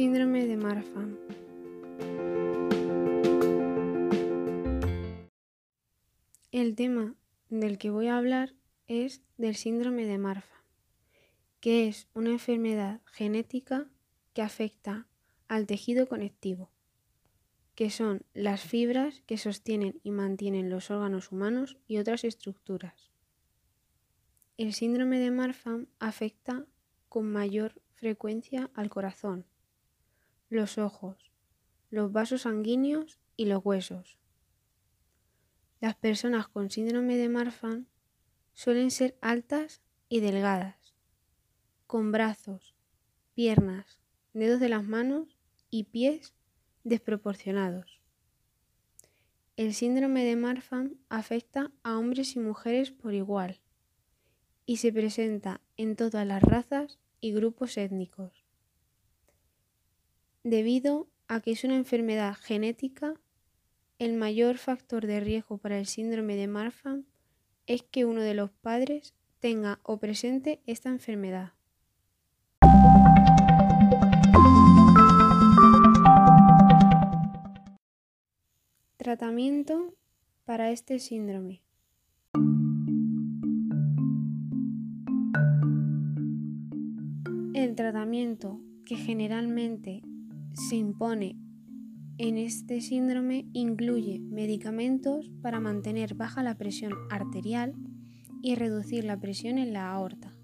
[0.00, 1.18] Síndrome de Marfan.
[6.52, 7.16] El tema
[7.50, 8.54] del que voy a hablar
[8.88, 10.62] es del síndrome de Marfan,
[11.60, 13.90] que es una enfermedad genética
[14.32, 15.06] que afecta
[15.48, 16.70] al tejido conectivo,
[17.74, 23.10] que son las fibras que sostienen y mantienen los órganos humanos y otras estructuras.
[24.56, 26.64] El síndrome de Marfan afecta
[27.10, 29.44] con mayor frecuencia al corazón,
[30.50, 31.30] los ojos,
[31.90, 34.18] los vasos sanguíneos y los huesos.
[35.80, 37.86] Las personas con síndrome de Marfan
[38.52, 40.94] suelen ser altas y delgadas,
[41.86, 42.74] con brazos,
[43.34, 44.00] piernas,
[44.34, 45.38] dedos de las manos
[45.70, 46.34] y pies
[46.82, 48.00] desproporcionados.
[49.56, 53.60] El síndrome de Marfan afecta a hombres y mujeres por igual
[54.66, 58.39] y se presenta en todas las razas y grupos étnicos.
[60.42, 63.12] Debido a que es una enfermedad genética,
[63.98, 67.04] el mayor factor de riesgo para el síndrome de Marfan
[67.66, 71.52] es que uno de los padres tenga o presente esta enfermedad.
[78.96, 79.94] Tratamiento
[80.46, 81.60] para este síndrome.
[87.52, 90.02] El tratamiento que generalmente
[90.54, 91.36] se impone
[92.22, 97.74] en este síndrome incluye medicamentos para mantener baja la presión arterial
[98.42, 100.36] y reducir la presión en la aorta.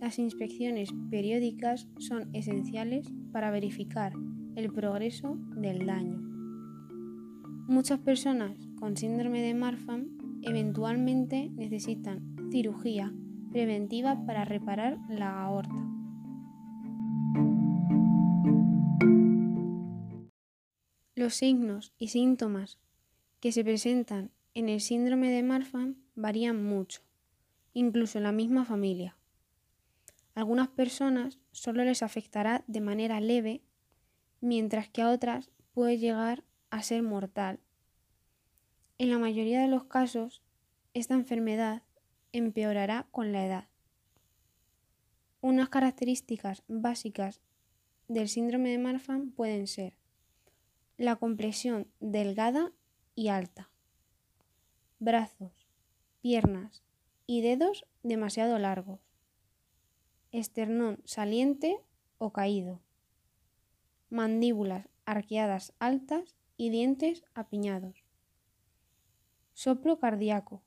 [0.00, 4.14] Las inspecciones periódicas son esenciales para verificar
[4.56, 6.18] el progreso del daño.
[7.68, 10.08] Muchas personas con síndrome de Marfan
[10.42, 13.14] eventualmente necesitan cirugía
[13.52, 15.89] preventiva para reparar la aorta.
[21.20, 22.78] Los signos y síntomas
[23.40, 27.02] que se presentan en el síndrome de Marfan varían mucho,
[27.74, 29.18] incluso en la misma familia.
[30.34, 33.60] algunas personas solo les afectará de manera leve,
[34.40, 37.60] mientras que a otras puede llegar a ser mortal.
[38.96, 40.42] En la mayoría de los casos,
[40.94, 41.82] esta enfermedad
[42.32, 43.68] empeorará con la edad.
[45.42, 47.42] Unas características básicas
[48.08, 49.99] del síndrome de Marfan pueden ser
[51.00, 52.72] la complexión delgada
[53.14, 53.70] y alta,
[54.98, 55.66] brazos,
[56.20, 56.84] piernas
[57.26, 59.00] y dedos demasiado largos,
[60.30, 61.80] esternón saliente
[62.18, 62.82] o caído,
[64.10, 68.04] mandíbulas arqueadas altas y dientes apiñados.
[69.54, 70.60] Soplo cardíaco.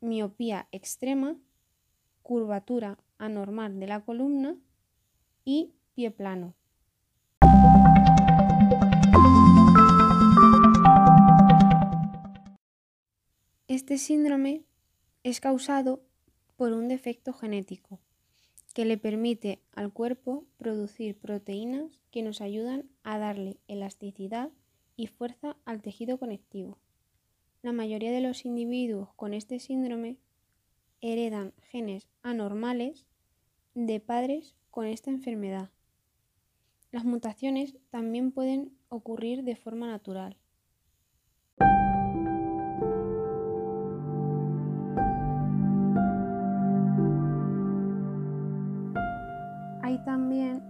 [0.00, 1.36] Miopía extrema,
[2.22, 4.56] curvatura anormal de la columna
[5.44, 6.54] y pie plano.
[13.80, 14.66] Este síndrome
[15.22, 16.02] es causado
[16.56, 17.98] por un defecto genético
[18.74, 24.50] que le permite al cuerpo producir proteínas que nos ayudan a darle elasticidad
[24.96, 26.76] y fuerza al tejido conectivo.
[27.62, 30.18] La mayoría de los individuos con este síndrome
[31.00, 33.06] heredan genes anormales
[33.72, 35.70] de padres con esta enfermedad.
[36.92, 40.36] Las mutaciones también pueden ocurrir de forma natural.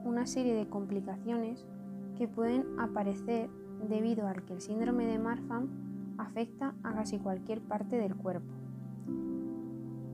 [0.05, 1.67] Una serie de complicaciones
[2.17, 3.49] que pueden aparecer
[3.89, 5.69] debido al que el síndrome de Marfan
[6.19, 8.53] afecta a casi cualquier parte del cuerpo.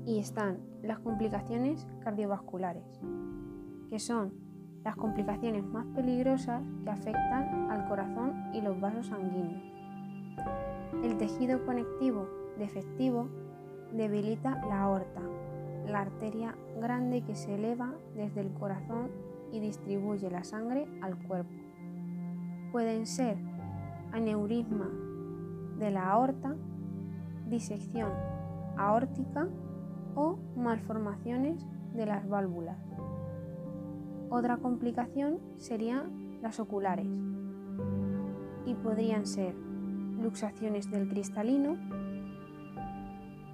[0.05, 2.85] Y están las complicaciones cardiovasculares,
[3.91, 4.33] que son
[4.85, 9.63] las complicaciones más peligrosas que afectan al corazón y los vasos sanguíneos.
[11.03, 12.29] El tejido conectivo
[12.59, 13.29] defectivo
[13.93, 15.23] debilita la aorta,
[15.87, 19.09] la arteria grande que se eleva desde el corazón
[19.53, 21.55] y distribuye la sangre al cuerpo.
[22.73, 23.37] Pueden ser
[24.13, 24.89] aneurisma
[25.79, 26.57] de la aorta,
[27.49, 28.11] disección
[28.77, 29.49] aórtica
[30.15, 32.79] o malformaciones de las válvulas.
[34.31, 37.09] Otra complicación serían las oculares
[38.67, 39.55] y podrían ser
[40.21, 41.77] luxaciones del cristalino,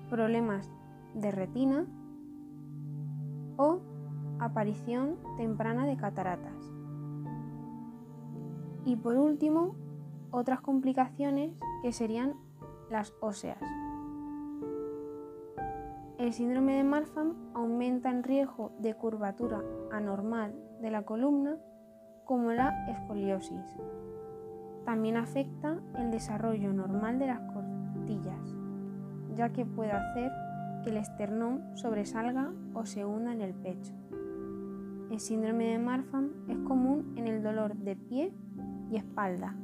[0.08, 0.70] problemas
[1.14, 1.86] de retina
[3.56, 3.80] o
[4.44, 6.72] aparición temprana de cataratas.
[8.84, 9.74] Y por último,
[10.30, 11.52] otras complicaciones
[11.82, 12.34] que serían
[12.90, 13.62] las óseas.
[16.18, 19.60] El síndrome de Marfan aumenta el riesgo de curvatura
[19.90, 21.56] anormal de la columna
[22.24, 23.76] como la escoliosis.
[24.84, 28.56] También afecta el desarrollo normal de las costillas,
[29.36, 30.30] ya que puede hacer
[30.82, 33.92] que el esternón sobresalga o se hunda en el pecho.
[35.12, 38.32] El síndrome de Marfan es común en el dolor de pie
[38.90, 39.54] y espalda.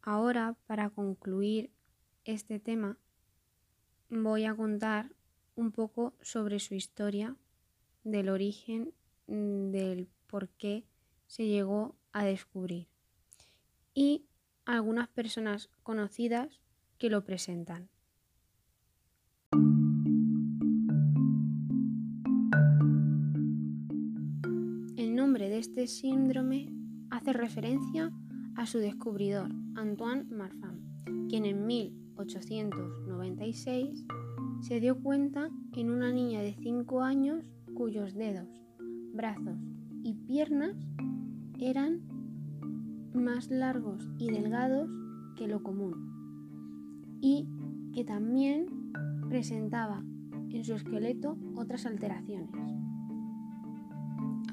[0.00, 1.72] Ahora, para concluir
[2.24, 2.96] este tema,
[4.08, 5.10] voy a contar
[5.56, 7.34] un poco sobre su historia,
[8.04, 8.94] del origen,
[9.26, 10.84] mm, del por qué
[11.26, 12.86] se llegó a descubrir
[13.94, 14.26] y
[14.64, 16.60] algunas personas conocidas
[16.98, 17.88] que lo presentan.
[25.58, 26.72] Este síndrome
[27.10, 28.12] hace referencia
[28.54, 30.78] a su descubridor, Antoine Marfan,
[31.28, 34.06] quien en 1896
[34.60, 37.44] se dio cuenta en una niña de 5 años
[37.74, 38.46] cuyos dedos,
[39.12, 39.58] brazos
[40.04, 40.76] y piernas
[41.58, 42.02] eran
[43.12, 44.88] más largos y delgados
[45.36, 47.48] que lo común y
[47.92, 48.92] que también
[49.28, 50.04] presentaba
[50.50, 52.52] en su esqueleto otras alteraciones.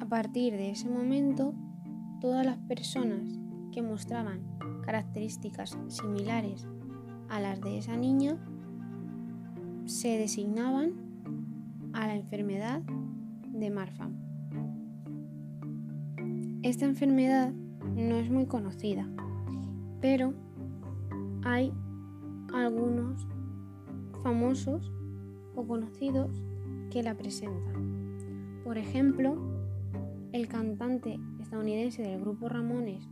[0.05, 1.55] A partir de ese momento,
[2.21, 3.23] todas las personas
[3.71, 4.39] que mostraban
[4.83, 6.67] características similares
[7.27, 8.37] a las de esa niña
[9.85, 10.91] se designaban
[11.93, 12.83] a la enfermedad
[13.49, 14.13] de Marfan.
[16.61, 17.51] Esta enfermedad
[17.95, 19.09] no es muy conocida,
[20.01, 20.35] pero
[21.43, 21.73] hay
[22.53, 23.27] algunos
[24.21, 24.93] famosos
[25.55, 26.43] o conocidos
[26.91, 28.61] que la presentan.
[28.63, 29.54] Por ejemplo,
[30.35, 33.07] el cantante estadounidense del grupo Ramones,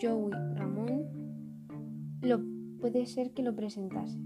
[0.00, 1.08] Joey Ramón,
[2.20, 2.40] lo,
[2.80, 4.16] puede ser que lo presentase.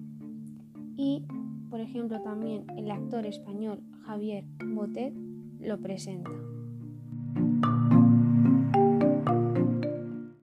[0.98, 1.24] Y,
[1.70, 5.14] por ejemplo, también el actor español Javier Botet
[5.60, 6.30] lo presenta.